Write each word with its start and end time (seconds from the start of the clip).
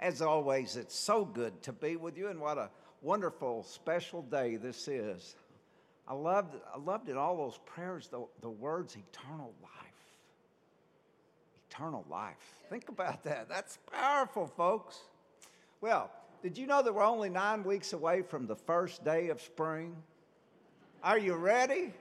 As 0.00 0.22
always, 0.22 0.76
it's 0.76 0.96
so 0.96 1.26
good 1.26 1.62
to 1.62 1.72
be 1.72 1.96
with 1.96 2.16
you, 2.16 2.28
and 2.28 2.40
what 2.40 2.56
a 2.56 2.70
wonderful, 3.02 3.62
special 3.62 4.22
day 4.22 4.56
this 4.56 4.88
is. 4.88 5.36
I 6.08 6.14
loved, 6.14 6.56
I 6.74 6.78
loved 6.78 7.10
in 7.10 7.18
all 7.18 7.36
those 7.36 7.58
prayers 7.66 8.08
the, 8.08 8.24
the 8.40 8.48
words 8.50 8.96
eternal 8.96 9.52
life. 9.62 9.70
Eternal 11.70 12.04
life. 12.10 12.34
Think 12.70 12.88
about 12.88 13.22
that. 13.24 13.48
That's 13.48 13.78
powerful, 13.92 14.46
folks. 14.46 14.98
Well, 15.82 16.10
did 16.42 16.56
you 16.56 16.66
know 16.66 16.82
that 16.82 16.94
we're 16.94 17.04
only 17.04 17.28
nine 17.28 17.62
weeks 17.62 17.92
away 17.92 18.22
from 18.22 18.46
the 18.46 18.56
first 18.56 19.04
day 19.04 19.28
of 19.28 19.40
spring? 19.42 19.94
Are 21.02 21.18
you 21.18 21.34
ready? 21.34 21.92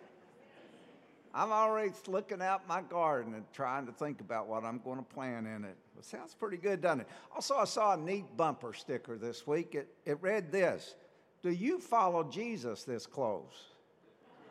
I'm 1.34 1.52
already 1.52 1.91
looking 2.07 2.41
out 2.41 2.68
my 2.68 2.82
garden 2.82 3.36
and 3.36 3.43
trying 3.54 3.86
to 3.86 3.91
think 3.91 4.20
about 4.20 4.48
what 4.48 4.64
I'm 4.64 4.79
going 4.79 4.98
to 4.98 5.04
plant 5.04 5.46
in 5.46 5.64
it. 5.64 5.78
It 5.97 6.05
sounds 6.05 6.33
pretty 6.33 6.57
good, 6.57 6.82
doesn't 6.82 7.02
it? 7.02 7.07
Also, 7.33 7.55
I 7.55 7.65
saw 7.65 7.93
a 7.93 7.97
neat 7.97 8.36
bumper 8.36 8.74
sticker 8.74 9.18
this 9.18 9.46
week. 9.46 9.75
It, 9.75 9.93
it 10.05 10.18
read 10.21 10.52
this 10.52 10.96
Do 11.43 11.52
you 11.52 11.79
follow 11.79 12.24
Jesus 12.24 12.83
this 12.83 13.05
close? 13.05 13.65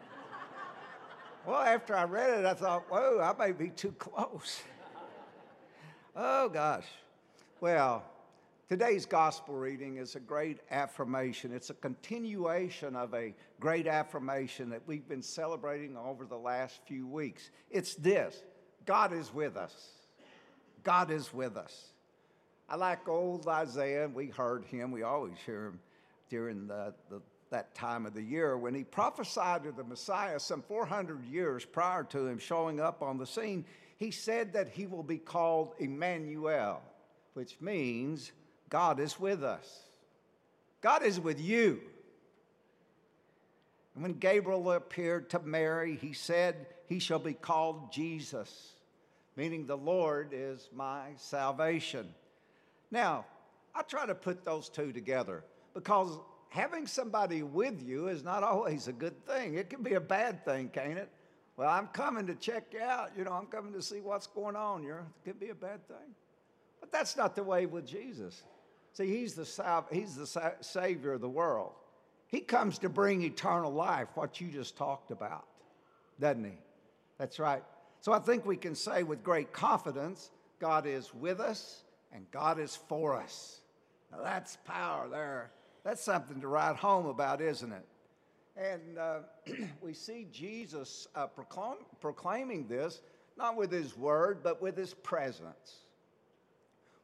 well, 1.47 1.61
after 1.61 1.97
I 1.97 2.05
read 2.05 2.41
it, 2.41 2.47
I 2.47 2.55
thought, 2.55 2.85
whoa, 2.89 3.21
I 3.21 3.37
may 3.39 3.53
be 3.53 3.71
too 3.71 3.93
close. 3.93 4.63
oh, 6.17 6.49
gosh. 6.49 6.87
Well, 7.61 8.05
Today's 8.69 9.07
gospel 9.07 9.55
reading 9.55 9.97
is 9.97 10.15
a 10.15 10.21
great 10.21 10.59
affirmation. 10.71 11.55
It's 11.55 11.71
a 11.71 11.75
continuation 11.75 12.97
of 12.97 13.15
a 13.15 13.35
great 13.59 13.87
affirmation 13.87 14.69
that 14.69 14.83
we've 14.87 15.09
been 15.09 15.23
celebrating 15.23 15.97
over 15.97 16.27
the 16.27 16.37
last 16.37 16.83
few 16.87 17.07
weeks. 17.07 17.49
It's 17.71 17.95
this 17.95 18.43
God 18.85 19.15
is 19.15 19.33
with 19.33 19.57
us. 19.57 19.75
God 20.83 21.11
is 21.11 21.33
with 21.33 21.57
us. 21.57 21.93
I 22.69 22.77
like 22.77 23.09
old 23.09 23.49
Isaiah, 23.49 24.05
and 24.05 24.15
we 24.15 24.27
heard 24.27 24.67
him, 24.67 24.91
we 24.91 25.03
always 25.03 25.39
hear 25.47 25.69
him 25.69 25.81
during 26.29 26.67
the, 26.67 26.93
the, 27.09 27.23
that 27.49 27.75
time 27.75 28.05
of 28.05 28.13
the 28.13 28.23
year 28.23 28.59
when 28.59 28.75
he 28.75 28.85
prophesied 28.85 29.65
of 29.65 29.77
the 29.77 29.85
Messiah 29.85 30.39
some 30.39 30.61
400 30.61 31.25
years 31.25 31.65
prior 31.65 32.05
to 32.05 32.27
him 32.27 32.39
showing 32.39 32.81
up 32.81 33.01
on 33.01 33.17
the 33.17 33.25
scene. 33.25 33.65
He 33.97 34.11
said 34.11 34.53
that 34.53 34.69
he 34.69 34.87
will 34.87 35.03
be 35.03 35.17
called 35.17 35.73
Emmanuel, 35.79 36.83
which 37.33 37.63
means 37.63 38.33
God 38.69 39.01
is 39.01 39.19
with 39.19 39.43
us. 39.43 39.83
God 40.81 41.03
is 41.03 41.19
with 41.19 41.41
you. 41.41 41.81
And 43.95 44.03
when 44.03 44.15
Gabriel 44.15 44.71
appeared 44.73 45.31
to 45.31 45.41
Mary, 45.41 45.97
he 46.01 46.13
said, 46.13 46.67
He 46.87 46.99
shall 46.99 47.19
be 47.19 47.35
called 47.35 47.93
Jesus, 47.93 48.75
meaning 49.37 49.67
the 49.67 49.77
Lord 49.77 50.31
is 50.33 50.69
my 50.73 51.09
salvation. 51.17 52.09
Now, 52.91 53.27
I 53.75 53.83
try 53.83 54.07
to 54.07 54.15
put 54.15 54.45
those 54.45 54.69
two 54.69 54.93
together 54.93 55.45
because 55.75 56.19
having 56.49 56.87
somebody 56.87 57.43
with 57.43 57.83
you 57.83 58.09
is 58.09 58.23
not 58.23 58.43
always 58.43 58.89
a 58.89 58.93
good 58.93 59.27
thing. 59.27 59.55
It 59.55 59.69
can 59.69 59.83
be 59.83 59.95
a 59.95 60.01
bad 60.01 60.45
thing, 60.45 60.69
can't 60.69 60.99
it? 60.99 61.11
Well, 61.57 61.69
I'm 61.69 61.89
coming 61.89 62.27
to 62.29 62.37
check 62.37 62.67
you 62.73 62.81
out. 62.81 63.11
You 63.17 63.25
know, 63.25 63.33
I'm 63.33 63.47
coming 63.47 63.73
to 63.73 63.83
see 63.83 64.01
what's 64.01 64.29
going 64.29 64.55
on. 64.55 64.85
You're, 64.85 65.01
it 65.01 65.25
could 65.25 65.41
be 65.41 65.49
a 65.49 65.55
bad 65.55 65.87
thing. 65.89 66.15
But 66.79 66.93
that's 66.93 67.17
not 67.17 67.35
the 67.35 67.43
way 67.43 67.67
with 67.67 67.85
Jesus. 67.85 68.45
See, 68.99 69.17
he's 69.17 69.35
the, 69.35 69.85
he's 69.93 70.17
the 70.17 70.55
Savior 70.61 71.13
of 71.13 71.21
the 71.21 71.29
world. 71.29 71.71
He 72.27 72.41
comes 72.41 72.79
to 72.79 72.89
bring 72.89 73.23
eternal 73.23 73.73
life, 73.73 74.09
what 74.17 74.41
you 74.41 74.49
just 74.49 74.77
talked 74.77 75.13
about, 75.13 75.45
doesn't 76.19 76.43
he? 76.43 76.59
That's 77.17 77.39
right. 77.39 77.63
So 78.01 78.13
I 78.13 78.19
think 78.19 78.45
we 78.45 78.57
can 78.57 78.75
say 78.75 79.05
with 79.05 79.23
great 79.23 79.53
confidence 79.53 80.33
God 80.59 80.85
is 80.85 81.15
with 81.15 81.39
us 81.39 81.85
and 82.13 82.29
God 82.33 82.59
is 82.59 82.75
for 82.89 83.15
us. 83.15 83.61
Now 84.11 84.19
that's 84.25 84.57
power 84.65 85.09
there. 85.09 85.53
That's 85.85 86.03
something 86.03 86.41
to 86.41 86.49
write 86.49 86.75
home 86.75 87.07
about, 87.07 87.41
isn't 87.41 87.71
it? 87.71 87.87
And 88.57 88.99
uh, 88.99 89.19
we 89.81 89.95
see 89.95 90.27
Jesus 90.33 91.07
uh, 91.15 91.29
proclaim, 91.29 91.77
proclaiming 92.01 92.67
this, 92.67 93.01
not 93.37 93.57
with 93.57 93.71
his 93.71 93.97
word, 93.97 94.41
but 94.43 94.61
with 94.61 94.77
his 94.77 94.93
presence. 94.93 95.85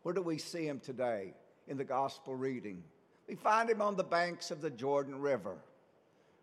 Where 0.03 0.13
do 0.13 0.23
we 0.23 0.39
see 0.39 0.67
him 0.67 0.81
today? 0.81 1.35
In 1.69 1.77
the 1.77 1.85
gospel 1.85 2.35
reading. 2.35 2.83
We 3.29 3.35
find 3.35 3.71
him 3.71 3.81
on 3.81 3.97
the 3.97 4.05
banks 4.05 4.51
of 4.51 4.61
the 4.61 4.71
Jordan 4.71 5.21
River, 5.21 5.57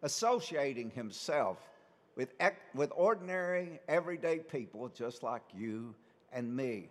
associating 0.01 0.89
himself 0.89 1.57
with, 2.15 2.33
with 2.73 2.91
ordinary, 2.95 3.79
everyday 3.87 4.39
people 4.39 4.89
just 4.89 5.23
like 5.23 5.43
you 5.55 5.93
and 6.33 6.55
me. 6.55 6.89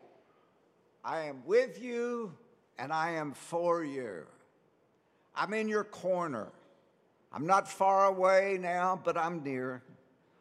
I 1.04 1.22
am 1.22 1.42
with 1.44 1.82
you 1.82 2.32
and 2.78 2.92
I 2.92 3.12
am 3.12 3.32
for 3.32 3.84
you. 3.84 4.26
I'm 5.34 5.52
in 5.54 5.68
your 5.68 5.84
corner. 5.84 6.48
I'm 7.32 7.46
not 7.46 7.70
far 7.70 8.06
away 8.06 8.58
now, 8.60 9.00
but 9.02 9.16
I'm 9.16 9.42
near. 9.42 9.82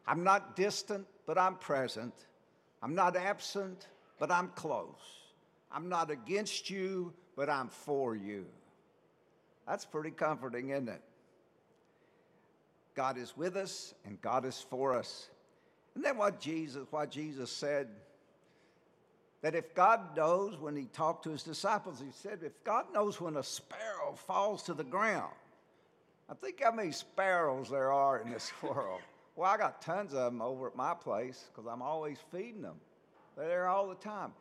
I'm 0.06 0.24
not 0.24 0.56
distant, 0.56 1.06
but 1.26 1.38
I'm 1.38 1.56
present. 1.56 2.14
I'm 2.82 2.94
not 2.94 3.16
absent, 3.16 3.88
but 4.18 4.30
I'm 4.30 4.48
close. 4.48 5.20
I'm 5.70 5.88
not 5.88 6.10
against 6.10 6.68
you, 6.68 7.12
but 7.40 7.48
I'm 7.48 7.68
for 7.68 8.14
you. 8.14 8.44
That's 9.66 9.86
pretty 9.86 10.10
comforting, 10.10 10.68
isn't 10.68 10.90
it? 10.90 11.00
God 12.94 13.16
is 13.16 13.34
with 13.34 13.56
us 13.56 13.94
and 14.04 14.20
God 14.20 14.44
is 14.44 14.60
for 14.68 14.94
us. 14.94 15.30
And 15.94 16.04
then 16.04 16.18
what 16.18 16.38
Jesus, 16.38 16.86
what 16.90 17.10
Jesus 17.10 17.50
said, 17.50 17.88
that 19.40 19.54
if 19.54 19.74
God 19.74 20.14
knows 20.14 20.58
when 20.58 20.76
he 20.76 20.84
talked 20.92 21.24
to 21.24 21.30
his 21.30 21.42
disciples, 21.42 21.98
he 21.98 22.12
said, 22.12 22.40
if 22.42 22.62
God 22.62 22.92
knows 22.92 23.22
when 23.22 23.38
a 23.38 23.42
sparrow 23.42 24.12
falls 24.26 24.62
to 24.64 24.74
the 24.74 24.84
ground, 24.84 25.32
I 26.28 26.34
think 26.34 26.62
how 26.62 26.72
many 26.72 26.92
sparrows 26.92 27.70
there 27.70 27.90
are 27.90 28.18
in 28.18 28.30
this 28.30 28.52
world. 28.62 29.00
Well, 29.34 29.50
I 29.50 29.56
got 29.56 29.80
tons 29.80 30.12
of 30.12 30.24
them 30.24 30.42
over 30.42 30.66
at 30.66 30.76
my 30.76 30.92
place 30.92 31.46
because 31.50 31.66
I'm 31.72 31.80
always 31.80 32.18
feeding 32.30 32.60
them. 32.60 32.76
They're 33.34 33.48
there 33.48 33.68
all 33.68 33.88
the 33.88 33.94
time. 33.94 34.34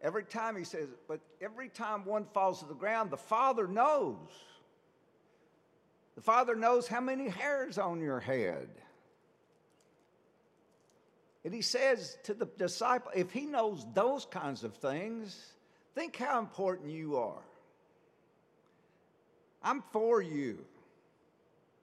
Every 0.00 0.24
time 0.24 0.56
he 0.56 0.64
says, 0.64 0.88
but 1.08 1.20
every 1.40 1.68
time 1.68 2.04
one 2.04 2.24
falls 2.32 2.60
to 2.60 2.66
the 2.66 2.74
ground, 2.74 3.10
the 3.10 3.16
Father 3.16 3.66
knows. 3.66 4.16
The 6.14 6.22
Father 6.22 6.54
knows 6.54 6.86
how 6.86 7.00
many 7.00 7.28
hairs 7.28 7.78
on 7.78 8.00
your 8.00 8.20
head. 8.20 8.68
And 11.44 11.54
he 11.54 11.62
says 11.62 12.18
to 12.24 12.34
the 12.34 12.46
disciple, 12.58 13.10
if 13.14 13.30
he 13.30 13.46
knows 13.46 13.86
those 13.94 14.24
kinds 14.24 14.64
of 14.64 14.74
things, 14.74 15.52
think 15.94 16.16
how 16.16 16.38
important 16.38 16.90
you 16.90 17.16
are. 17.16 17.42
I'm 19.62 19.82
for 19.92 20.20
you. 20.22 20.58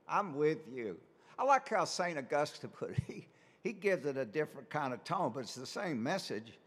I'm 0.07 0.35
with 0.35 0.59
you. 0.73 0.97
I 1.37 1.43
like 1.43 1.67
how 1.67 1.85
St. 1.85 2.17
Augustine 2.17 2.69
put 2.69 2.91
it. 2.91 2.99
He, 3.07 3.27
he 3.63 3.73
gives 3.73 4.05
it 4.05 4.15
a 4.15 4.25
different 4.25 4.69
kind 4.69 4.93
of 4.93 5.03
tone, 5.03 5.31
but 5.33 5.39
it's 5.39 5.55
the 5.55 5.65
same 5.65 6.03
message. 6.03 6.59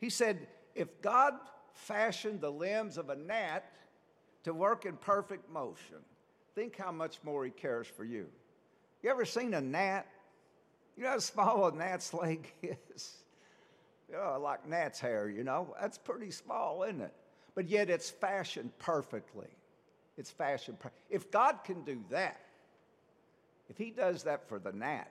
He 0.00 0.08
said, 0.08 0.46
if 0.76 1.00
God 1.00 1.34
fashioned 1.72 2.40
the 2.40 2.50
limbs 2.50 2.98
of 2.98 3.10
a 3.10 3.16
gnat 3.16 3.72
to 4.44 4.52
work 4.54 4.86
in 4.86 4.96
perfect 4.96 5.50
motion, 5.50 5.96
think 6.54 6.76
how 6.76 6.92
much 6.92 7.18
more 7.24 7.44
He 7.44 7.50
cares 7.50 7.86
for 7.86 8.04
you. 8.04 8.26
You 9.02 9.10
ever 9.10 9.24
seen 9.24 9.54
a 9.54 9.60
gnat? 9.60 10.06
You 10.96 11.04
know 11.04 11.10
how 11.10 11.18
small 11.18 11.66
a 11.66 11.72
gnat's 11.72 12.12
leg 12.22 12.52
is? 12.62 13.16
You 14.08 14.16
know, 14.16 14.38
like 14.40 14.68
gnat's 14.68 15.00
hair, 15.00 15.28
you 15.28 15.42
know? 15.42 15.74
That's 15.80 15.98
pretty 15.98 16.30
small, 16.30 16.82
isn't 16.84 17.00
it? 17.00 17.12
But 17.54 17.68
yet 17.68 17.90
it's 17.90 18.10
fashioned 18.10 18.76
perfectly. 18.78 19.48
It's 20.16 20.30
fashioned. 20.30 20.78
Per- 20.78 20.92
if 21.10 21.30
God 21.30 21.64
can 21.64 21.82
do 21.82 22.02
that, 22.10 22.40
if 23.68 23.76
He 23.76 23.90
does 23.90 24.22
that 24.24 24.48
for 24.48 24.58
the 24.58 24.72
gnat, 24.72 25.10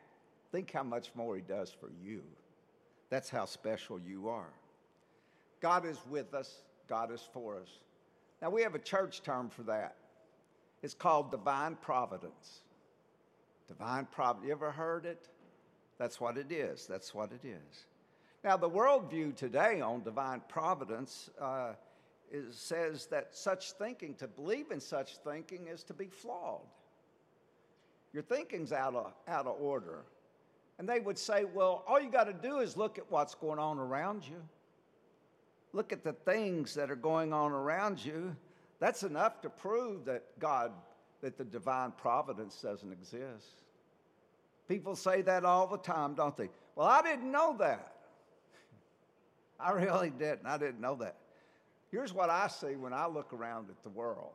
think 0.52 0.72
how 0.72 0.84
much 0.84 1.10
more 1.16 1.36
He 1.36 1.42
does 1.42 1.76
for 1.80 1.90
you. 2.04 2.24
That's 3.10 3.30
how 3.30 3.46
special 3.46 4.00
you 4.00 4.30
are. 4.30 4.54
God 5.66 5.84
is 5.84 5.98
with 6.12 6.36
us, 6.36 6.62
God 6.88 7.12
is 7.12 7.28
for 7.34 7.60
us. 7.60 7.80
Now, 8.40 8.52
we 8.52 8.62
have 8.62 8.76
a 8.76 8.80
church 8.80 9.24
term 9.24 9.50
for 9.50 9.64
that. 9.64 9.96
It's 10.84 10.94
called 10.94 11.32
divine 11.32 11.76
providence. 11.82 12.60
Divine 13.68 14.06
providence. 14.12 14.46
You 14.46 14.52
ever 14.52 14.70
heard 14.70 15.08
it? 15.08 15.28
That's 15.98 16.22
what 16.22 16.38
it 16.38 16.52
is. 16.52 16.86
That's 16.86 17.16
what 17.16 17.32
it 17.32 17.44
is. 17.44 17.86
Now, 18.44 18.58
the 18.58 18.70
worldview 18.70 19.36
today 19.36 19.82
on 19.82 20.04
divine 20.04 20.44
providence 20.48 21.32
uh, 21.42 21.72
is, 22.32 22.56
says 22.56 23.08
that 23.08 23.36
such 23.36 23.72
thinking, 23.72 24.14
to 24.20 24.28
believe 24.28 24.70
in 24.70 24.80
such 24.80 25.18
thinking, 25.18 25.66
is 25.66 25.84
to 25.86 25.96
be 25.96 26.10
flawed. 26.10 26.62
Your 28.14 28.22
thinking's 28.22 28.72
out 28.72 28.94
of, 28.94 29.14
out 29.28 29.48
of 29.48 29.60
order. 29.60 30.04
And 30.78 30.88
they 30.88 31.00
would 31.00 31.18
say, 31.18 31.44
well, 31.44 31.84
all 31.88 32.00
you 32.00 32.12
got 32.12 32.26
to 32.26 32.34
do 32.34 32.60
is 32.60 32.78
look 32.78 33.00
at 33.00 33.10
what's 33.10 33.34
going 33.34 33.58
on 33.58 33.80
around 33.80 34.28
you 34.28 34.44
look 35.76 35.92
at 35.92 36.04
the 36.04 36.14
things 36.14 36.74
that 36.76 36.90
are 36.90 36.96
going 36.96 37.34
on 37.34 37.52
around 37.52 38.04
you, 38.04 38.36
that's 38.80 39.04
enough 39.04 39.42
to 39.42 39.50
prove 39.50 40.06
that 40.06 40.24
God, 40.40 40.72
that 41.22 41.38
the 41.38 41.44
divine 41.44 41.92
providence 41.92 42.62
doesn't 42.62 42.92
exist. 42.92 43.62
People 44.68 44.96
say 44.96 45.22
that 45.24 45.44
all 45.44 45.68
the 45.68 45.78
time, 45.78 46.16
don't 46.16 46.36
they? 46.36 46.50
Well, 46.76 46.88
I 46.88 47.02
didn't 47.02 47.32
know 47.32 47.56
that. 47.60 47.92
I 49.60 49.72
really 49.72 50.10
didn't. 50.10 50.46
I 50.46 50.58
didn't 50.58 50.82
know 50.82 50.96
that. 50.96 51.18
Here's 51.92 52.14
what 52.14 52.30
I 52.30 52.48
see 52.48 52.76
when 52.76 52.94
I 52.94 53.08
look 53.08 53.32
around 53.34 53.70
at 53.70 53.84
the 53.84 53.90
world 53.90 54.34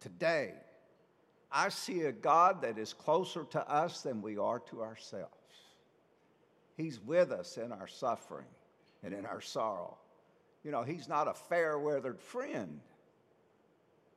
today. 0.00 0.52
I 1.50 1.68
see 1.68 2.02
a 2.02 2.12
God 2.12 2.62
that 2.62 2.78
is 2.78 2.92
closer 2.92 3.44
to 3.50 3.68
us 3.70 4.02
than 4.02 4.22
we 4.22 4.38
are 4.38 4.58
to 4.70 4.82
ourselves. 4.82 5.32
He's 6.76 7.00
with 7.00 7.30
us 7.30 7.56
in 7.56 7.72
our 7.72 7.86
suffering 7.86 8.46
and 9.02 9.14
in 9.14 9.26
our 9.26 9.40
sorrow. 9.40 9.96
You 10.64 10.70
know, 10.70 10.82
He's 10.82 11.08
not 11.08 11.28
a 11.28 11.34
fair 11.34 11.78
weathered 11.78 12.20
friend, 12.20 12.80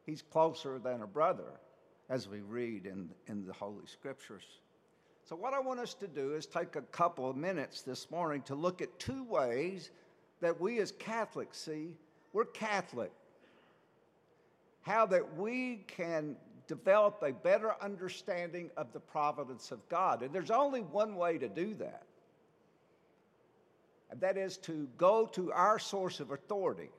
He's 0.06 0.22
closer 0.22 0.80
than 0.80 1.02
a 1.02 1.08
brother, 1.08 1.60
as 2.10 2.28
we 2.28 2.40
read 2.40 2.86
in, 2.86 3.10
in 3.28 3.46
the 3.46 3.54
Holy 3.54 3.86
Scriptures. 3.86 4.46
So, 5.26 5.36
what 5.36 5.54
I 5.54 5.60
want 5.60 5.82
us 5.82 5.94
to 5.96 6.08
do 6.08 6.34
is 6.34 6.46
take 6.46 6.78
a 6.78 6.82
couple 6.82 7.30
of 7.30 7.36
minutes 7.36 7.82
this 7.82 8.10
morning 8.10 8.42
to 8.44 8.56
look 8.56 8.82
at 8.82 8.98
two 8.98 9.26
ways 9.26 9.92
that 10.40 10.60
we 10.62 10.80
as 10.80 10.94
Catholics 10.94 11.58
see 11.58 11.96
we're 12.34 12.46
Catholic. 12.46 13.12
How 14.82 15.06
that 15.08 15.38
we 15.38 15.84
can 15.88 16.36
develop 16.68 17.24
a 17.24 17.32
better 17.32 17.74
understanding 17.82 18.70
of 18.78 18.94
the 18.94 19.00
providence 19.00 19.72
of 19.72 19.88
God. 19.90 20.22
And 20.22 20.32
there's 20.32 20.52
only 20.52 20.82
one 20.82 21.16
way 21.16 21.38
to 21.38 21.48
do 21.48 21.74
that, 21.76 22.04
and 24.09 24.21
that 24.21 24.38
is 24.38 24.57
to 24.57 24.88
go 24.98 25.25
to 25.33 25.51
our 25.51 25.80
source 25.80 26.19
of 26.19 26.31
authority. 26.31 26.89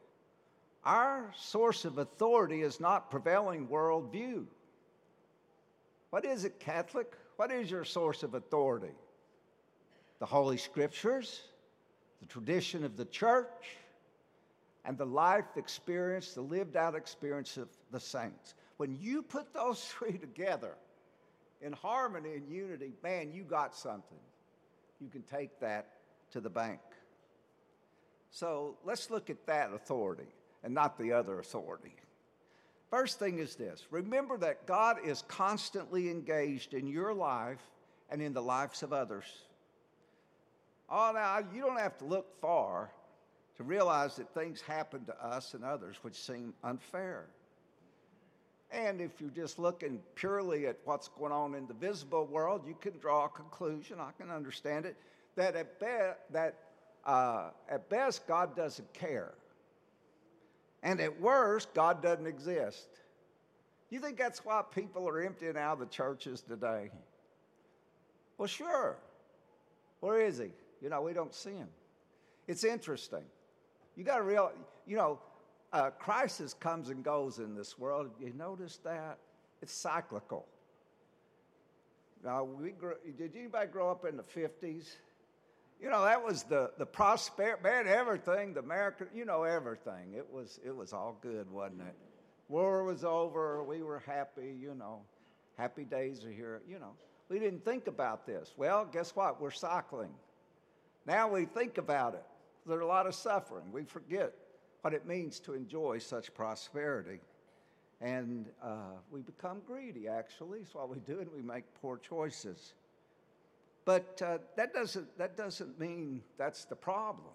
Our 0.85 1.33
source 1.37 1.85
of 1.85 1.99
authority 1.99 2.63
is 2.63 2.81
not 2.81 3.11
prevailing 3.11 3.67
worldview. 3.67 4.45
What 6.11 6.25
is 6.25 6.45
it, 6.45 6.61
Catholic? 6.61 7.13
What 7.37 7.51
is 7.51 7.71
your 7.71 7.85
source 7.85 8.23
of 8.23 8.35
authority? 8.35 8.95
The 10.19 10.27
Holy 10.27 10.57
Scriptures, 10.57 11.43
the 12.21 12.27
tradition 12.27 12.85
of 12.85 12.97
the 12.97 13.05
church, 13.05 13.77
and 14.85 14.97
the 14.97 15.07
life 15.07 15.57
experience, 15.57 16.33
the 16.33 16.41
lived 16.41 16.77
out 16.77 16.95
experience 16.95 17.57
of 17.57 17.69
the 17.91 18.01
saints. 18.01 18.55
When 18.79 18.97
you 19.01 19.23
put 19.23 19.53
those 19.53 19.85
three 19.85 20.17
together 20.19 20.75
in 21.61 21.73
harmony 21.73 22.35
and 22.35 22.49
unity, 22.49 22.93
man, 23.03 23.33
you 23.33 23.43
got 23.43 23.75
something. 23.75 24.19
You 25.01 25.09
can 25.09 25.23
take 25.23 25.61
that 25.61 25.89
to 26.33 26.41
the 26.41 26.51
bank. 26.51 26.81
So 28.31 28.77
let's 28.85 29.11
look 29.11 29.31
at 29.31 29.47
that 29.47 29.73
authority 29.73 30.29
and 30.63 30.75
not 30.75 30.99
the 30.99 31.13
other 31.13 31.39
authority. 31.39 31.95
First 32.91 33.19
thing 33.19 33.39
is 33.39 33.55
this 33.57 33.87
remember 33.91 34.39
that 34.39 34.67
God 34.67 34.99
is 35.05 35.23
constantly 35.29 36.11
engaged 36.11 36.75
in 36.75 36.87
your 36.87 37.13
life 37.13 37.61
and 38.11 38.23
in 38.23 38.33
the 38.33 38.43
lives 38.43 38.83
of 38.83 38.93
others. 38.93 39.27
Oh, 40.91 41.13
now 41.15 41.41
you 41.53 41.61
don't 41.61 41.79
have 41.79 41.99
to 41.99 42.07
look 42.07 42.41
far 42.41 42.91
to 43.59 43.63
realize 43.63 44.17
that 44.17 44.33
things 44.33 44.61
happen 44.63 45.05
to 45.05 45.25
us 45.25 45.53
and 45.53 45.65
others 45.65 45.97
which 46.03 46.15
seem 46.15 46.55
unfair. 46.65 47.27
And 48.71 49.01
if 49.01 49.11
you're 49.21 49.31
just 49.31 49.59
looking 49.59 50.01
purely 50.15 50.67
at 50.67 50.79
what's 50.85 51.09
going 51.09 51.33
on 51.33 51.55
in 51.55 51.67
the 51.67 51.75
visible 51.75 52.27
world, 52.27 52.63
you 52.67 52.77
can 52.81 52.99
draw 52.99 53.25
a 53.25 53.29
conclusion. 53.29 53.99
I 53.99 54.11
can 54.19 54.31
understand 54.31 54.87
it 54.87 54.97
that 55.37 55.57
at, 55.57 55.81
be- 55.81 56.33
that, 56.33 56.55
uh, 57.05 57.51
at 57.69 57.89
best 57.89 58.27
God 58.27 58.57
doesn't 58.57 58.93
care, 58.93 59.33
and 60.83 61.01
at 61.01 61.21
worst 61.21 61.73
God 61.75 62.03
doesn't 62.03 62.27
exist. 62.27 62.89
You 63.91 64.01
think 64.01 64.19
that's 64.19 64.45
why 64.45 64.63
people 64.75 65.09
are 65.09 65.21
emptying 65.21 65.57
out 65.57 65.79
the 65.79 65.87
churches 65.87 66.43
today? 66.43 66.91
Well, 68.37 68.49
sure. 68.49 68.97
Where 70.01 70.21
is 70.21 70.39
he? 70.39 70.51
You 70.83 70.91
know, 70.91 71.03
we 71.03 71.13
don't 71.13 71.35
see 71.35 71.55
him. 71.55 71.69
It's 72.47 72.65
interesting. 72.65 73.25
You 73.97 74.05
got 74.05 74.19
to 74.19 74.23
realize, 74.23 74.55
you 74.87 74.97
know, 74.97 75.19
uh, 75.73 75.91
crisis 75.91 76.55
comes 76.55 76.89
and 76.91 77.03
goes 77.03 77.39
in 77.39 77.55
this 77.55 77.79
world. 77.79 78.11
You 78.21 78.33
notice 78.37 78.79
that? 78.85 79.19
It's 79.61 79.73
cyclical. 79.73 80.47
Now, 82.25 82.45
we 82.45 82.71
grew, 82.71 82.95
did 83.17 83.37
anybody 83.37 83.67
grow 83.69 83.91
up 83.91 84.05
in 84.05 84.17
the 84.17 84.23
50s? 84.23 84.87
You 85.81 85.91
know, 85.91 86.05
that 86.05 86.25
was 86.25 86.43
the, 86.43 86.73
the 86.77 86.87
prosperity, 86.87 87.63
man, 87.63 87.87
everything, 87.87 88.53
the 88.53 88.61
American, 88.61 89.07
you 89.15 89.25
know, 89.25 89.45
everything. 89.45 90.13
It 90.17 90.27
was, 90.31 90.59
it 90.65 90.75
was 90.75 90.93
all 90.93 91.17
good, 91.23 91.49
wasn't 91.51 91.83
it? 91.83 91.95
War 92.49 92.83
was 92.83 93.05
over, 93.05 93.63
we 93.63 93.83
were 93.83 94.01
happy, 94.01 94.57
you 94.61 94.75
know. 94.75 95.03
Happy 95.57 95.85
days 95.85 96.25
are 96.25 96.31
here, 96.31 96.63
you 96.69 96.79
know. 96.79 96.93
We 97.29 97.39
didn't 97.39 97.65
think 97.65 97.87
about 97.87 98.27
this. 98.27 98.55
Well, 98.57 98.89
guess 98.91 99.15
what? 99.15 99.41
We're 99.41 99.51
cycling. 99.51 100.11
Now 101.07 101.29
we 101.29 101.45
think 101.45 101.79
about 101.79 102.15
it. 102.15 102.25
There's 102.67 102.83
a 102.83 102.87
lot 102.87 103.07
of 103.07 103.15
suffering. 103.15 103.71
We 103.73 103.85
forget 103.85 104.33
what 104.83 104.95
it 104.95 105.07
means 105.07 105.39
to 105.41 105.55
enjoy 105.55 105.99
such 105.99 106.33
prosperity. 106.35 107.21
And 108.01 108.47
uh, 108.63 108.97
we 109.11 109.21
become 109.21 109.59
greedy, 109.67 110.09
actually. 110.09 110.61
That's 110.61 110.75
what 110.75 110.89
we 110.89 110.99
do, 111.01 111.21
and 111.21 111.29
we 111.35 111.43
make 111.43 111.65
poor 111.81 111.99
choices. 111.99 112.75
But 113.89 114.21
uh, 114.21 114.37
that, 114.57 114.75
doesn't, 114.75 115.17
that 115.17 115.35
doesn't 115.35 115.81
mean 115.81 116.21
that's 116.37 116.67
the 116.67 116.77
problem. 116.77 117.33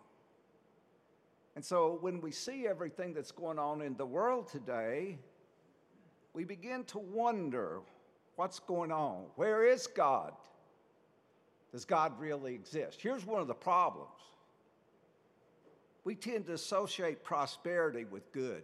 And 1.55 1.65
so 1.65 1.97
when 2.01 2.21
we 2.21 2.29
see 2.29 2.67
everything 2.67 3.15
that's 3.15 3.31
going 3.31 3.57
on 3.57 3.81
in 3.81 3.97
the 3.97 4.05
world 4.05 4.49
today, 4.49 5.17
we 6.31 6.43
begin 6.43 6.83
to 6.83 6.99
wonder 6.99 7.79
what's 8.35 8.59
going 8.59 8.91
on? 8.91 9.23
Where 9.35 9.65
is 9.65 9.87
God? 9.87 10.33
Does 11.71 11.85
God 11.85 12.19
really 12.19 12.53
exist? 12.53 13.01
Here's 13.01 13.25
one 13.25 13.41
of 13.41 13.47
the 13.47 13.55
problems 13.55 14.11
we 16.03 16.13
tend 16.13 16.45
to 16.45 16.53
associate 16.53 17.23
prosperity 17.23 18.05
with 18.05 18.31
good. 18.31 18.61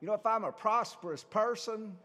You 0.00 0.06
know, 0.06 0.14
if 0.14 0.24
I'm 0.24 0.44
a 0.44 0.52
prosperous 0.52 1.24
person, 1.24 1.96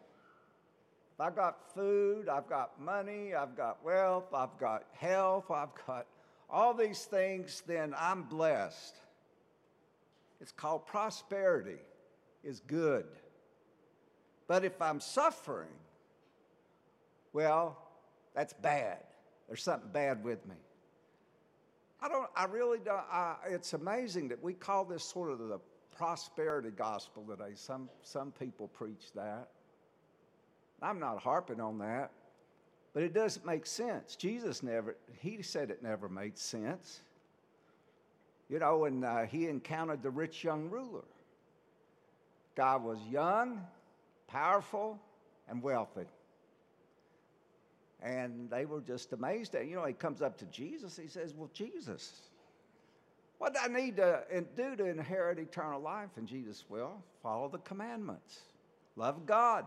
I've 1.19 1.35
got 1.35 1.73
food, 1.73 2.27
I've 2.27 2.49
got 2.49 2.81
money, 2.81 3.33
I've 3.35 3.55
got 3.55 3.83
wealth, 3.83 4.33
I've 4.33 4.57
got 4.59 4.83
health, 4.93 5.51
I've 5.51 5.73
got 5.85 6.07
all 6.49 6.73
these 6.73 7.05
things, 7.05 7.63
then 7.67 7.95
I'm 7.97 8.23
blessed. 8.23 8.95
It's 10.41 10.51
called 10.51 10.85
prosperity, 10.87 11.79
is 12.43 12.61
good. 12.61 13.05
But 14.47 14.65
if 14.65 14.81
I'm 14.81 14.99
suffering, 14.99 15.69
well, 17.31 17.77
that's 18.35 18.53
bad. 18.53 18.99
There's 19.47 19.63
something 19.63 19.89
bad 19.91 20.23
with 20.23 20.45
me. 20.47 20.55
I 22.01 22.09
don't, 22.09 22.29
I 22.35 22.45
really 22.45 22.79
don't, 22.79 23.05
I, 23.09 23.35
it's 23.49 23.73
amazing 23.73 24.27
that 24.29 24.43
we 24.43 24.53
call 24.53 24.83
this 24.83 25.03
sort 25.03 25.31
of 25.31 25.39
the 25.39 25.59
prosperity 25.95 26.71
gospel 26.71 27.23
today. 27.23 27.51
Some, 27.55 27.89
some 28.01 28.31
people 28.31 28.67
preach 28.67 29.13
that. 29.15 29.47
I'm 30.83 30.99
not 30.99 31.19
harping 31.19 31.61
on 31.61 31.79
that, 31.79 32.11
but 32.93 33.03
it 33.03 33.13
doesn't 33.13 33.45
make 33.45 33.65
sense. 33.65 34.15
Jesus 34.15 34.61
never, 34.61 34.97
he 35.21 35.41
said 35.41 35.71
it 35.71 35.81
never 35.81 36.09
made 36.09 36.37
sense. 36.37 37.01
You 38.49 38.59
know, 38.59 38.79
when 38.79 39.03
uh, 39.03 39.25
he 39.25 39.47
encountered 39.47 40.03
the 40.03 40.09
rich 40.09 40.43
young 40.43 40.69
ruler, 40.69 41.05
God 42.55 42.83
was 42.83 42.99
young, 43.09 43.65
powerful, 44.27 44.99
and 45.49 45.63
wealthy. 45.63 46.05
And 48.01 48.49
they 48.49 48.65
were 48.65 48.81
just 48.81 49.13
amazed 49.13 49.55
at, 49.55 49.65
you 49.65 49.75
know, 49.75 49.85
he 49.85 49.93
comes 49.93 50.21
up 50.21 50.37
to 50.39 50.45
Jesus. 50.45 50.99
He 51.01 51.07
says, 51.07 51.33
Well, 51.33 51.49
Jesus, 51.53 52.23
what 53.37 53.53
do 53.53 53.59
I 53.63 53.69
need 53.69 53.95
to 53.95 54.45
do 54.57 54.75
to 54.75 54.85
inherit 54.85 55.39
eternal 55.39 55.81
life? 55.81 56.09
And 56.17 56.27
Jesus, 56.27 56.65
well, 56.67 57.01
follow 57.21 57.47
the 57.47 57.59
commandments, 57.59 58.41
love 58.97 59.25
God. 59.25 59.65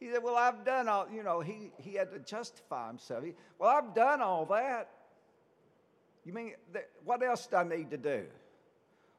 He 0.00 0.10
said, 0.10 0.22
Well, 0.22 0.36
I've 0.36 0.64
done 0.64 0.88
all, 0.88 1.06
you 1.14 1.22
know, 1.22 1.40
he, 1.40 1.70
he 1.76 1.94
had 1.94 2.10
to 2.12 2.18
justify 2.18 2.88
himself. 2.88 3.22
He, 3.22 3.34
well, 3.58 3.70
I've 3.70 3.94
done 3.94 4.22
all 4.22 4.46
that. 4.46 4.88
You 6.24 6.32
mean, 6.32 6.54
that, 6.72 6.88
what 7.04 7.22
else 7.22 7.46
do 7.46 7.56
I 7.56 7.64
need 7.64 7.90
to 7.90 7.98
do? 7.98 8.24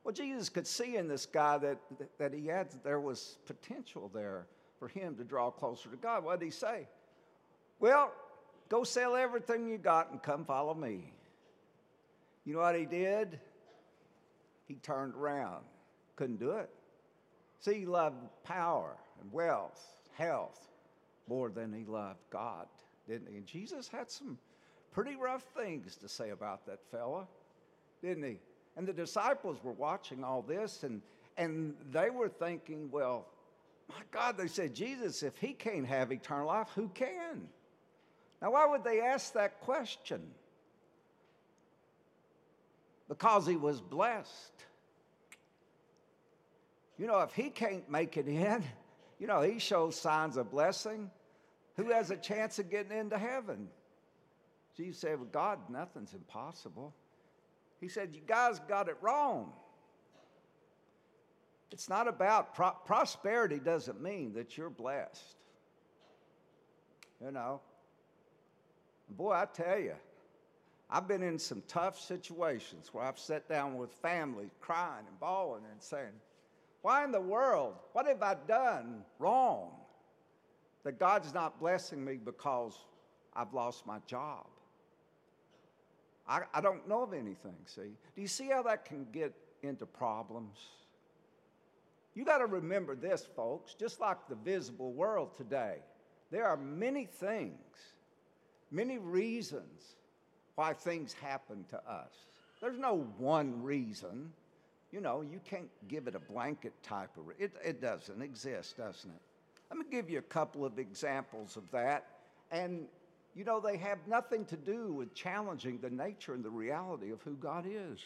Well, 0.03 0.13
Jesus 0.13 0.49
could 0.49 0.65
see 0.65 0.97
in 0.97 1.07
this 1.07 1.27
guy 1.27 1.59
that, 1.59 1.77
that, 2.17 2.33
he 2.33 2.47
had, 2.47 2.69
there 2.83 2.99
was 2.99 3.37
potential 3.45 4.09
there 4.13 4.47
for 4.79 4.87
him 4.87 5.15
to 5.17 5.23
draw 5.23 5.51
closer 5.51 5.89
to 5.89 5.97
God. 5.97 6.23
What 6.23 6.39
did 6.39 6.45
he 6.45 6.51
say? 6.51 6.87
Well, 7.79 8.11
go 8.69 8.83
sell 8.83 9.15
everything 9.15 9.67
you 9.67 9.77
got 9.77 10.11
and 10.11 10.21
come 10.21 10.43
follow 10.43 10.73
me. 10.73 11.13
You 12.45 12.55
know 12.55 12.61
what 12.61 12.75
he 12.75 12.85
did? 12.85 13.39
He 14.67 14.75
turned 14.75 15.13
around. 15.13 15.63
Couldn't 16.15 16.39
do 16.39 16.51
it. 16.51 16.69
See, 17.59 17.79
he 17.81 17.85
loved 17.85 18.17
power 18.43 18.95
and 19.21 19.31
wealth, 19.31 19.79
health, 20.13 20.70
more 21.27 21.49
than 21.49 21.73
he 21.73 21.85
loved 21.85 22.19
God, 22.29 22.67
didn't 23.07 23.29
he? 23.29 23.37
And 23.37 23.45
Jesus 23.45 23.87
had 23.87 24.09
some 24.09 24.37
pretty 24.91 25.15
rough 25.15 25.43
things 25.55 25.95
to 25.97 26.07
say 26.07 26.31
about 26.31 26.65
that 26.65 26.79
fella, 26.91 27.27
didn't 28.01 28.23
he? 28.23 28.37
And 28.77 28.87
the 28.87 28.93
disciples 28.93 29.57
were 29.63 29.73
watching 29.73 30.23
all 30.23 30.41
this 30.41 30.83
and, 30.83 31.01
and 31.37 31.75
they 31.91 32.09
were 32.09 32.29
thinking, 32.29 32.89
well, 32.91 33.27
my 33.89 34.01
God, 34.11 34.37
they 34.37 34.47
said, 34.47 34.73
Jesus, 34.73 35.23
if 35.23 35.37
he 35.37 35.53
can't 35.53 35.85
have 35.85 36.11
eternal 36.11 36.47
life, 36.47 36.69
who 36.75 36.89
can? 36.89 37.47
Now, 38.41 38.51
why 38.51 38.65
would 38.65 38.83
they 38.83 39.01
ask 39.01 39.33
that 39.33 39.59
question? 39.61 40.21
Because 43.09 43.45
he 43.45 43.57
was 43.57 43.81
blessed. 43.81 44.53
You 46.97 47.07
know, 47.07 47.19
if 47.21 47.33
he 47.33 47.49
can't 47.49 47.89
make 47.89 48.15
it 48.15 48.27
in, 48.27 48.63
you 49.21 49.27
know, 49.27 49.41
he 49.41 49.59
shows 49.59 49.95
signs 49.95 50.35
of 50.35 50.49
blessing. 50.49 51.11
Who 51.77 51.91
has 51.91 52.09
a 52.09 52.17
chance 52.17 52.57
of 52.57 52.71
getting 52.71 52.97
into 52.97 53.19
heaven? 53.19 53.67
Jesus 54.75 54.99
said, 54.99 55.19
With 55.19 55.31
God, 55.31 55.59
nothing's 55.69 56.15
impossible. 56.15 56.91
He 57.79 57.87
said, 57.87 58.15
You 58.15 58.21
guys 58.25 58.59
got 58.67 58.89
it 58.89 58.97
wrong. 58.99 59.53
It's 61.71 61.87
not 61.87 62.07
about 62.07 62.55
pro- 62.55 62.75
prosperity, 62.83 63.59
doesn't 63.59 64.01
mean 64.01 64.33
that 64.33 64.57
you're 64.57 64.71
blessed. 64.71 65.35
You 67.23 67.31
know, 67.31 67.61
boy, 69.07 69.33
I 69.33 69.45
tell 69.45 69.77
you, 69.77 69.93
I've 70.89 71.07
been 71.07 71.21
in 71.21 71.37
some 71.37 71.61
tough 71.67 71.99
situations 71.99 72.89
where 72.91 73.03
I've 73.03 73.19
sat 73.19 73.47
down 73.47 73.75
with 73.75 73.93
families 74.01 74.49
crying 74.59 75.05
and 75.07 75.19
bawling 75.19 75.61
and 75.71 75.79
saying, 75.79 76.09
Why 76.81 77.03
in 77.03 77.11
the 77.11 77.21
world? 77.21 77.75
What 77.93 78.07
have 78.07 78.21
I 78.21 78.35
done 78.47 79.03
wrong 79.19 79.71
that 80.83 80.99
God's 80.99 81.33
not 81.33 81.59
blessing 81.59 82.03
me 82.03 82.17
because 82.17 82.73
I've 83.35 83.53
lost 83.53 83.85
my 83.85 83.99
job? 84.07 84.47
I, 86.27 86.41
I 86.53 86.61
don't 86.61 86.87
know 86.87 87.03
of 87.03 87.13
anything, 87.13 87.55
see? 87.65 87.93
Do 88.15 88.21
you 88.21 88.27
see 88.27 88.47
how 88.47 88.63
that 88.63 88.85
can 88.85 89.05
get 89.11 89.33
into 89.63 89.85
problems? 89.85 90.57
You 92.13 92.25
got 92.25 92.39
to 92.39 92.45
remember 92.45 92.95
this, 92.95 93.27
folks, 93.35 93.73
just 93.73 93.99
like 93.99 94.27
the 94.27 94.35
visible 94.35 94.91
world 94.93 95.35
today, 95.35 95.77
there 96.29 96.45
are 96.47 96.57
many 96.57 97.05
things, 97.05 97.59
many 98.69 98.97
reasons 98.97 99.95
why 100.55 100.73
things 100.73 101.13
happen 101.13 101.65
to 101.69 101.77
us. 101.89 102.13
There's 102.61 102.77
no 102.77 103.07
one 103.17 103.63
reason. 103.63 104.31
You 104.91 105.01
know, 105.01 105.21
you 105.21 105.39
can't 105.43 105.69
give 105.87 106.07
it 106.07 106.15
a 106.15 106.19
blanket 106.19 106.73
type 106.83 107.11
of 107.17 107.25
it 107.39 107.53
it 107.63 107.81
doesn't 107.81 108.21
exist, 108.21 108.77
doesn't 108.77 109.09
it? 109.09 109.21
Let 109.69 109.79
me 109.79 109.85
give 109.89 110.09
you 110.09 110.19
a 110.19 110.23
couple 110.23 110.65
of 110.65 110.77
examples 110.79 111.55
of 111.55 111.63
that. 111.71 112.05
And 112.51 112.87
you 113.33 113.45
know, 113.45 113.61
they 113.61 113.77
have 113.77 113.99
nothing 114.07 114.43
to 114.45 114.57
do 114.57 114.91
with 114.91 115.13
challenging 115.13 115.79
the 115.79 115.89
nature 115.89 116.33
and 116.33 116.43
the 116.43 116.49
reality 116.49 117.11
of 117.11 117.21
who 117.21 117.35
God 117.35 117.65
is. 117.65 117.99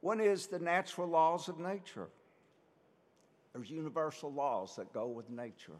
One 0.00 0.20
is 0.20 0.46
the 0.46 0.60
natural 0.60 1.08
laws 1.08 1.48
of 1.48 1.58
nature. 1.58 2.08
There's 3.52 3.70
universal 3.70 4.32
laws 4.32 4.76
that 4.76 4.92
go 4.92 5.08
with 5.08 5.28
nature. 5.28 5.78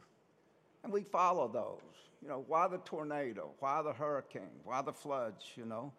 And 0.82 0.92
we 0.92 1.02
follow 1.02 1.48
those. 1.48 1.80
You 2.20 2.28
know, 2.28 2.44
why 2.46 2.68
the 2.68 2.78
tornado? 2.78 3.50
Why 3.60 3.82
the 3.82 3.92
hurricane? 3.92 4.60
Why 4.64 4.82
the 4.82 4.92
floods? 4.92 5.44
You 5.56 5.64
know, 5.64 5.92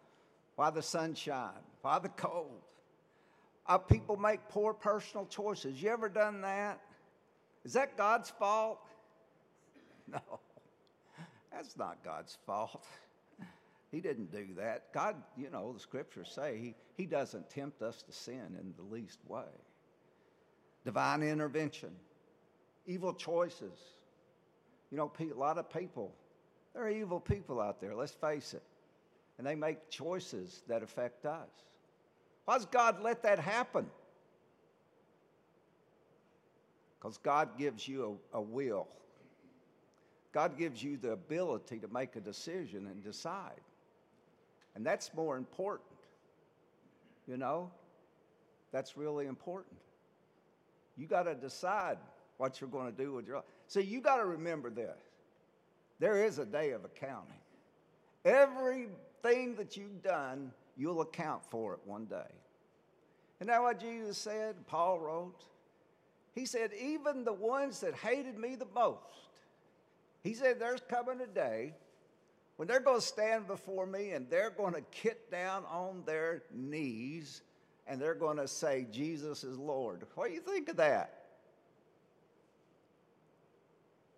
why 0.56 0.70
the 0.70 0.82
sunshine? 0.82 1.62
Why 1.82 1.98
the 1.98 2.10
cold? 2.10 2.62
Uh, 3.66 3.78
people 3.78 4.16
make 4.16 4.40
poor 4.48 4.74
personal 4.74 5.26
choices. 5.26 5.82
You 5.82 5.90
ever 5.90 6.08
done 6.08 6.42
that? 6.42 6.80
Is 7.64 7.72
that 7.74 7.96
God's 7.96 8.30
fault? 8.30 8.80
No. 10.06 10.20
That's 11.50 11.78
not 11.78 12.04
God's 12.04 12.36
fault. 12.46 12.84
He 13.90 14.00
didn't 14.00 14.30
do 14.32 14.48
that. 14.58 14.92
God, 14.92 15.14
you 15.36 15.48
know, 15.50 15.72
the 15.72 15.78
scriptures 15.78 16.30
say 16.34 16.58
he, 16.60 16.74
he 16.96 17.06
doesn't 17.06 17.48
tempt 17.48 17.80
us 17.80 18.02
to 18.02 18.12
sin 18.12 18.58
in 18.60 18.74
the 18.76 18.82
least 18.82 19.20
way. 19.28 19.44
Divine 20.84 21.22
intervention, 21.22 21.90
evil 22.86 23.14
choices. 23.14 23.78
You 24.90 24.98
know, 24.98 25.12
a 25.18 25.38
lot 25.38 25.58
of 25.58 25.70
people, 25.70 26.12
there 26.74 26.84
are 26.84 26.90
evil 26.90 27.20
people 27.20 27.60
out 27.60 27.80
there, 27.80 27.94
let's 27.94 28.12
face 28.12 28.52
it. 28.52 28.64
And 29.38 29.46
they 29.46 29.54
make 29.54 29.88
choices 29.90 30.62
that 30.68 30.82
affect 30.82 31.24
us. 31.24 31.48
Why 32.44 32.56
does 32.56 32.66
God 32.66 33.02
let 33.02 33.22
that 33.22 33.38
happen? 33.38 33.86
Because 36.98 37.18
God 37.18 37.58
gives 37.58 37.86
you 37.86 38.18
a, 38.32 38.38
a 38.38 38.40
will 38.40 38.88
God 40.34 40.58
gives 40.58 40.82
you 40.82 40.96
the 40.96 41.12
ability 41.12 41.78
to 41.78 41.88
make 41.88 42.16
a 42.16 42.20
decision 42.20 42.88
and 42.88 43.04
decide. 43.04 43.60
And 44.74 44.84
that's 44.84 45.14
more 45.14 45.36
important. 45.36 45.88
You 47.28 47.36
know, 47.36 47.70
that's 48.72 48.96
really 48.96 49.26
important. 49.26 49.76
You 50.96 51.06
got 51.06 51.22
to 51.22 51.36
decide 51.36 51.98
what 52.38 52.60
you're 52.60 52.68
going 52.68 52.92
to 52.92 53.02
do 53.02 53.12
with 53.12 53.28
your 53.28 53.36
life. 53.36 53.44
See, 53.68 53.82
you 53.82 54.00
got 54.00 54.16
to 54.16 54.26
remember 54.26 54.70
this 54.70 54.98
there 56.00 56.24
is 56.24 56.38
a 56.38 56.44
day 56.44 56.72
of 56.72 56.84
accounting. 56.84 57.38
Everything 58.24 59.54
that 59.54 59.76
you've 59.76 60.02
done, 60.02 60.50
you'll 60.76 61.00
account 61.00 61.42
for 61.50 61.74
it 61.74 61.80
one 61.84 62.06
day. 62.06 62.32
And 63.40 63.48
that 63.48 63.62
what 63.62 63.80
Jesus 63.80 64.18
said? 64.18 64.66
Paul 64.66 65.00
wrote. 65.00 65.44
He 66.34 66.46
said, 66.46 66.70
Even 66.80 67.24
the 67.24 67.32
ones 67.32 67.80
that 67.80 67.94
hated 67.94 68.38
me 68.38 68.56
the 68.56 68.66
most, 68.74 69.28
he 70.22 70.34
said, 70.34 70.58
There's 70.58 70.80
coming 70.88 71.20
a 71.20 71.26
day 71.26 71.74
when 72.56 72.68
they're 72.68 72.80
going 72.80 73.00
to 73.00 73.06
stand 73.06 73.46
before 73.46 73.86
me 73.86 74.10
and 74.10 74.28
they're 74.30 74.50
going 74.50 74.74
to 74.74 74.82
get 75.02 75.30
down 75.30 75.64
on 75.70 76.02
their 76.06 76.42
knees 76.52 77.42
and 77.86 78.00
they're 78.00 78.14
going 78.14 78.38
to 78.38 78.48
say, 78.48 78.86
Jesus 78.90 79.44
is 79.44 79.58
Lord. 79.58 80.04
What 80.14 80.28
do 80.28 80.34
you 80.34 80.40
think 80.40 80.68
of 80.68 80.76
that? 80.76 81.24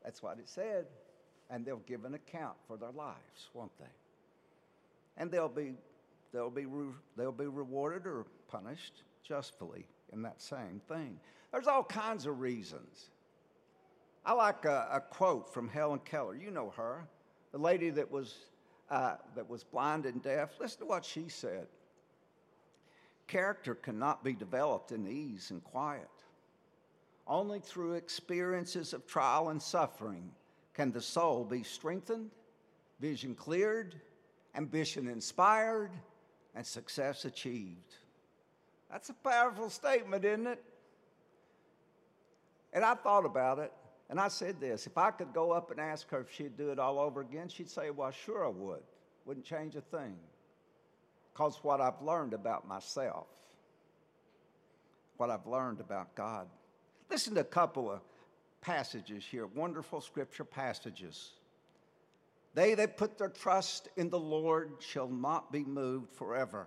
That's 0.04 0.22
what 0.22 0.38
it 0.38 0.48
said. 0.48 0.86
And 1.50 1.64
they'll 1.64 1.82
give 1.86 2.04
an 2.04 2.14
account 2.14 2.54
for 2.68 2.76
their 2.76 2.92
lives, 2.92 3.48
won't 3.54 3.76
they? 3.78 3.86
And 5.16 5.30
they'll 5.30 5.48
be, 5.48 5.72
they'll 6.36 6.50
be, 6.50 6.66
they'll 7.16 7.32
be 7.32 7.46
rewarded 7.46 8.06
or 8.06 8.26
punished 8.48 9.02
justly 9.22 9.86
in 10.12 10.20
that 10.22 10.42
same 10.42 10.82
thing. 10.86 11.18
There's 11.50 11.66
all 11.66 11.82
kinds 11.82 12.26
of 12.26 12.40
reasons. 12.40 13.06
I 14.24 14.34
like 14.34 14.66
a, 14.66 14.86
a, 14.92 15.00
quote 15.00 15.52
from 15.52 15.66
Helen 15.66 16.00
Keller. 16.04 16.36
You 16.36 16.50
know 16.50 16.74
her, 16.76 17.08
the 17.52 17.58
lady 17.58 17.88
that 17.90 18.10
was, 18.10 18.34
uh, 18.90 19.14
that 19.34 19.48
was 19.48 19.64
blind 19.64 20.04
and 20.04 20.22
deaf. 20.22 20.50
Listen 20.60 20.80
to 20.80 20.86
what 20.86 21.06
she 21.06 21.28
said. 21.28 21.68
Character 23.28 23.74
cannot 23.74 24.22
be 24.22 24.34
developed 24.34 24.92
in 24.92 25.08
ease 25.08 25.50
and 25.50 25.64
quiet. 25.64 26.10
Only 27.26 27.60
through 27.60 27.94
experiences 27.94 28.92
of 28.92 29.06
trial 29.06 29.48
and 29.48 29.62
suffering 29.62 30.30
can 30.74 30.92
the 30.92 31.00
soul 31.00 31.44
be 31.44 31.62
strengthened, 31.62 32.30
vision 33.00 33.34
cleared, 33.34 33.94
ambition 34.54 35.08
inspired, 35.08 35.92
and 36.56 36.66
success 36.66 37.26
achieved. 37.26 37.94
That's 38.90 39.10
a 39.10 39.14
powerful 39.14 39.68
statement, 39.68 40.24
isn't 40.24 40.46
it? 40.46 40.64
And 42.72 42.84
I 42.84 42.94
thought 42.94 43.26
about 43.26 43.58
it. 43.58 43.72
And 44.08 44.18
I 44.18 44.28
said 44.28 44.60
this 44.60 44.86
if 44.86 44.96
I 44.96 45.10
could 45.10 45.32
go 45.34 45.50
up 45.50 45.70
and 45.70 45.78
ask 45.78 46.08
her 46.10 46.20
if 46.20 46.32
she'd 46.32 46.56
do 46.56 46.70
it 46.70 46.78
all 46.78 46.98
over 46.98 47.20
again, 47.20 47.48
she'd 47.48 47.68
say, 47.68 47.90
Well, 47.90 48.10
sure 48.10 48.46
I 48.46 48.48
would. 48.48 48.80
Wouldn't 49.26 49.44
change 49.44 49.76
a 49.76 49.80
thing. 49.80 50.16
Because 51.32 51.58
what 51.62 51.80
I've 51.80 52.00
learned 52.00 52.32
about 52.32 52.66
myself, 52.66 53.26
what 55.16 55.28
I've 55.28 55.46
learned 55.46 55.80
about 55.80 56.14
God. 56.14 56.46
Listen 57.10 57.34
to 57.34 57.40
a 57.40 57.44
couple 57.44 57.90
of 57.90 58.00
passages 58.60 59.24
here, 59.28 59.46
wonderful 59.46 60.00
scripture 60.00 60.44
passages. 60.44 61.32
They 62.56 62.74
that 62.74 62.96
put 62.96 63.18
their 63.18 63.28
trust 63.28 63.90
in 63.96 64.08
the 64.08 64.18
Lord 64.18 64.72
shall 64.80 65.08
not 65.08 65.52
be 65.52 65.62
moved 65.62 66.10
forever. 66.10 66.66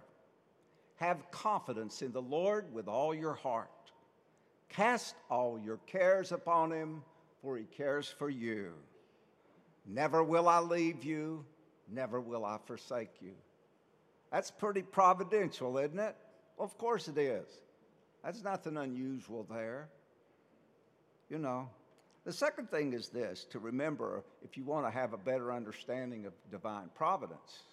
Have 0.97 1.31
confidence 1.31 2.03
in 2.03 2.11
the 2.11 2.21
Lord 2.21 2.71
with 2.71 2.87
all 2.87 3.13
your 3.13 3.33
heart. 3.33 3.69
Cast 4.69 5.15
all 5.31 5.59
your 5.59 5.77
cares 5.87 6.31
upon 6.31 6.71
him 6.71 7.01
for 7.41 7.57
he 7.57 7.63
cares 7.63 8.07
for 8.07 8.29
you. 8.29 8.73
Never 9.87 10.23
will 10.23 10.47
I 10.47 10.59
leave 10.59 11.03
you, 11.03 11.43
never 11.91 12.21
will 12.21 12.45
I 12.45 12.59
forsake 12.65 13.21
you. 13.21 13.33
That's 14.31 14.51
pretty 14.51 14.83
providential, 14.83 15.77
isn't 15.79 15.97
it? 15.97 16.15
Well, 16.55 16.65
of 16.65 16.77
course 16.77 17.07
it 17.07 17.17
is. 17.17 17.47
That's 18.23 18.43
nothing 18.43 18.77
unusual 18.77 19.47
there. 19.49 19.89
You 21.29 21.39
know, 21.39 21.69
the 22.29 22.33
second 22.33 22.69
thing 22.69 22.93
is 22.93 23.09
this 23.09 23.43
to 23.45 23.57
remember 23.57 24.23
if 24.45 24.55
you 24.55 24.63
want 24.63 24.85
to 24.85 24.91
have 24.91 25.13
a 25.13 25.17
better 25.17 25.51
understanding 25.51 26.27
of 26.27 26.33
divine 26.51 26.87
providence. 26.93 27.63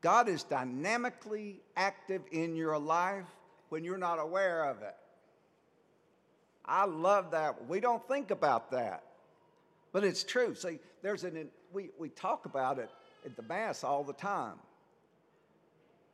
God 0.00 0.28
is 0.28 0.44
dynamically 0.44 1.60
active 1.76 2.22
in 2.30 2.54
your 2.54 2.78
life 2.78 3.26
when 3.70 3.82
you're 3.82 3.98
not 3.98 4.20
aware 4.20 4.62
of 4.62 4.80
it. 4.82 4.94
I 6.64 6.84
love 6.84 7.32
that. 7.32 7.66
We 7.66 7.80
don't 7.80 8.06
think 8.06 8.30
about 8.30 8.70
that, 8.70 9.02
but 9.90 10.04
it's 10.04 10.22
true. 10.22 10.54
See, 10.54 10.78
there's 11.02 11.24
an, 11.24 11.48
we, 11.72 11.90
we 11.98 12.10
talk 12.10 12.46
about 12.46 12.78
it 12.78 12.90
at 13.26 13.34
the 13.34 13.42
Mass 13.42 13.82
all 13.82 14.04
the 14.04 14.12
time. 14.12 14.54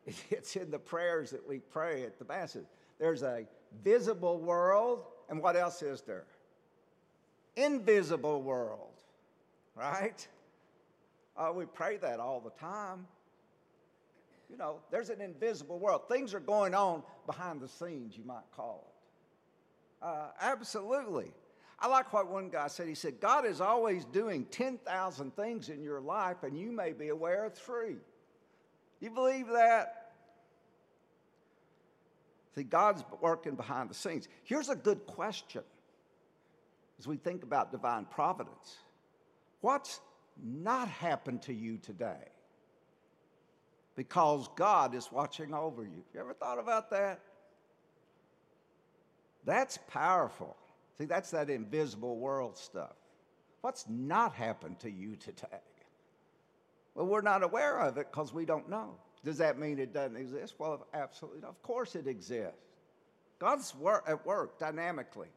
It's 0.31 0.57
in 0.57 0.71
the 0.71 0.79
prayers 0.79 1.31
that 1.33 1.47
we 1.47 1.59
pray 1.59 2.05
at 2.05 2.19
the 2.19 2.25
Masses. 2.25 2.69
There's 2.99 3.23
a 3.23 3.45
visible 3.85 4.39
world, 4.39 5.05
and 5.29 5.43
what 5.43 5.57
else 5.57 5.83
is 5.83 6.01
there? 6.01 6.25
Invisible 7.57 8.43
world, 8.43 8.95
right? 9.75 10.27
Uh, 11.37 11.53
we 11.55 11.67
pray 11.67 11.97
that 11.99 12.21
all 12.21 12.41
the 12.41 12.51
time. 12.51 13.07
You 14.51 14.57
know, 14.57 14.81
there's 14.91 15.11
an 15.11 15.21
invisible 15.21 15.79
world. 15.79 16.09
Things 16.09 16.35
are 16.35 16.41
going 16.41 16.75
on 16.75 17.03
behind 17.27 17.61
the 17.61 17.69
scenes, 17.69 18.17
you 18.17 18.25
might 18.25 18.51
call 18.55 18.87
it. 18.87 20.05
Uh, 20.07 20.29
absolutely. 20.41 21.33
I 21.79 21.87
like 21.87 22.13
what 22.13 22.29
one 22.29 22.51
guy 22.51 22.67
said. 22.69 22.89
He 22.89 22.95
said, 22.95 23.21
God 23.21 23.47
is 23.47 23.61
always 23.61 24.05
doing 24.05 24.45
10,000 24.51 25.35
things 25.35 25.69
in 25.69 25.83
your 25.83 26.01
life, 26.01 26.43
and 26.43 26.59
you 26.59 26.73
may 26.73 26.93
be 26.93 27.09
aware 27.09 27.45
of 27.45 27.55
three. 27.55 27.97
You 29.01 29.11
believe 29.11 29.49
that? 29.49 30.13
See, 32.55 32.65
God's 32.65 33.05
working 33.21 33.55
behind 33.55 33.89
the 33.89 33.95
scenes. 33.95 34.29
Here's 34.45 34.69
a 34.69 34.77
good 34.77 35.07
question 35.07 35.63
as 37.01 37.09
we 37.09 37.17
think 37.17 37.43
about 37.43 37.73
divine 37.73 38.05
providence 38.05 38.77
What's 39.61 40.01
not 40.43 40.89
happened 40.89 41.43
to 41.43 41.53
you 41.53 41.77
today? 41.77 42.29
Because 43.95 44.49
God 44.57 44.95
is 44.95 45.13
watching 45.13 45.53
over 45.53 45.83
you. 45.83 46.03
You 46.15 46.21
ever 46.21 46.33
thought 46.33 46.59
about 46.59 46.91
that? 46.91 47.21
That's 49.45 49.79
powerful. 49.89 50.57
See, 50.97 51.05
that's 51.05 51.31
that 51.33 51.51
invisible 51.51 52.17
world 52.17 52.57
stuff. 52.57 52.95
What's 53.61 53.85
not 53.89 54.33
happened 54.33 54.81
to 54.81 54.91
you 54.91 55.17
today? 55.17 55.61
Well, 56.95 57.07
we're 57.07 57.21
not 57.21 57.43
aware 57.43 57.81
of 57.81 57.99
it 57.99 58.11
because 58.11 58.33
we 58.33 58.47
don't 58.47 58.71
know. 58.71 58.95
Does 59.23 59.37
that 59.39 59.59
mean 59.59 59.79
it 59.79 59.93
doesn't 59.93 60.17
exist? 60.17 60.55
Well, 60.59 60.87
absolutely. 60.95 61.43
Of 61.43 61.61
course 61.63 61.95
it 61.95 62.07
exists. 62.07 62.57
God's 63.39 63.75
wor- 63.75 64.05
at 64.09 64.25
work 64.25 64.59
dynamically. 64.59 65.29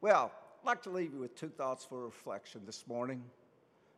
Well, 0.00 0.30
I'd 0.62 0.66
like 0.66 0.82
to 0.84 0.90
leave 0.90 1.12
you 1.12 1.18
with 1.18 1.34
two 1.34 1.48
thoughts 1.48 1.84
for 1.84 2.04
reflection 2.04 2.60
this 2.64 2.84
morning. 2.86 3.20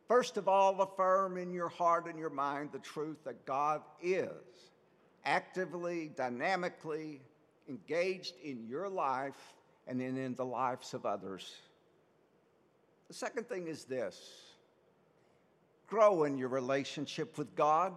First 0.07 0.35
of 0.37 0.47
all, 0.47 0.81
affirm 0.81 1.37
in 1.37 1.53
your 1.53 1.69
heart 1.69 2.07
and 2.07 2.17
your 2.17 2.31
mind 2.31 2.71
the 2.71 2.79
truth 2.79 3.17
that 3.23 3.45
God 3.45 3.83
is 4.01 4.31
actively, 5.25 6.11
dynamically 6.15 7.21
engaged 7.69 8.33
in 8.43 8.67
your 8.67 8.89
life 8.89 9.53
and 9.87 10.01
in, 10.01 10.17
in 10.17 10.33
the 10.33 10.45
lives 10.45 10.95
of 10.95 11.05
others. 11.05 11.53
The 13.07 13.13
second 13.13 13.47
thing 13.47 13.67
is 13.67 13.83
this 13.83 14.41
grow 15.85 16.23
in 16.23 16.35
your 16.35 16.47
relationship 16.47 17.37
with 17.37 17.53
God. 17.55 17.93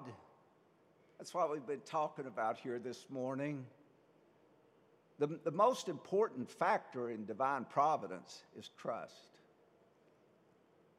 That's 1.16 1.32
what 1.32 1.50
we've 1.50 1.66
been 1.66 1.80
talking 1.86 2.26
about 2.26 2.58
here 2.58 2.78
this 2.78 3.06
morning. 3.08 3.64
The, 5.18 5.38
the 5.44 5.50
most 5.50 5.88
important 5.88 6.50
factor 6.50 7.10
in 7.10 7.24
divine 7.24 7.66
providence 7.66 8.42
is 8.58 8.70
trust. 8.76 9.38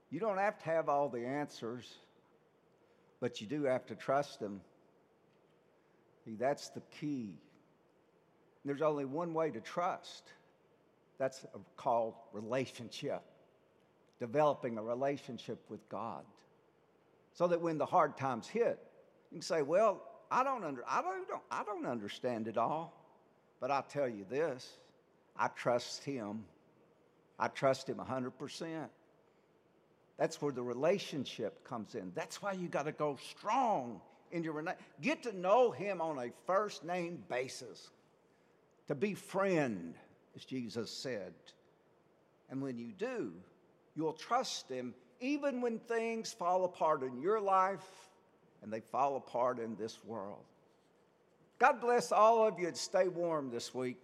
You 0.10 0.20
don't 0.20 0.38
have 0.38 0.58
to 0.60 0.66
have 0.66 0.88
all 0.88 1.10
the 1.10 1.26
answers, 1.26 1.92
but 3.20 3.42
you 3.42 3.48
do 3.48 3.64
have 3.64 3.86
to 3.88 3.96
trust 3.96 4.40
Him. 4.40 4.62
See, 6.24 6.36
that's 6.36 6.70
the 6.70 6.82
key. 7.00 7.34
There's 8.64 8.82
only 8.82 9.06
one 9.06 9.34
way 9.34 9.52
to 9.52 9.60
trust 9.60 10.32
that's 11.18 11.46
called 11.78 12.16
relationship, 12.34 13.22
developing 14.20 14.78
a 14.78 14.84
relationship 14.84 15.60
with 15.70 15.88
God. 15.90 16.24
So 17.34 17.48
that 17.48 17.62
when 17.62 17.78
the 17.78 17.86
hard 17.86 18.18
times 18.18 18.48
hit, 18.48 18.80
you 19.32 19.36
can 19.36 19.42
say, 19.42 19.62
Well, 19.62 20.02
I 20.32 20.44
don't, 20.44 20.64
under, 20.64 20.84
I 20.88 21.02
don't, 21.02 21.28
I 21.52 21.64
don't 21.64 21.86
understand 21.86 22.48
it 22.48 22.58
all, 22.58 23.05
but 23.66 23.72
I'll 23.72 23.82
tell 23.82 24.08
you 24.08 24.28
this 24.30 24.78
I 25.36 25.48
trust 25.48 26.04
Him. 26.04 26.46
I 27.40 27.48
trust 27.48 27.90
Him 27.90 27.96
100%. 27.98 28.90
That's 30.20 30.40
where 30.40 30.52
the 30.52 30.62
relationship 30.62 31.68
comes 31.68 31.96
in. 31.96 32.12
That's 32.14 32.44
why 32.44 32.52
you 32.52 32.68
got 32.68 32.86
to 32.86 32.92
go 32.92 33.18
strong 33.32 34.02
in 34.32 34.44
your 34.44 34.64
get 35.02 35.24
to 35.24 35.36
know 35.36 35.72
Him 35.72 36.00
on 36.00 36.20
a 36.20 36.30
first 36.46 36.84
name 36.84 37.24
basis, 37.28 37.90
to 38.88 38.94
be 38.94 39.16
friend 39.16 39.96
as 40.36 40.46
Jesus 40.46 40.92
said. 40.92 41.34
And 42.52 42.62
when 42.62 42.78
you 42.78 42.92
do, 42.96 43.34
you'll 43.96 44.14
trust 44.14 44.70
Him 44.70 44.94
even 45.20 45.60
when 45.60 45.80
things 45.80 46.32
fall 46.32 46.66
apart 46.66 47.02
in 47.02 47.20
your 47.20 47.42
life 47.42 48.10
and 48.62 48.72
they 48.72 48.82
fall 48.82 49.18
apart 49.18 49.58
in 49.58 49.76
this 49.76 49.98
world. 50.06 50.46
God 51.58 51.80
bless 51.80 52.12
all 52.12 52.46
of 52.46 52.60
you 52.60 52.68
and 52.68 52.76
stay 52.76 53.08
warm 53.08 53.50
this 53.50 53.74
week. 53.74 53.98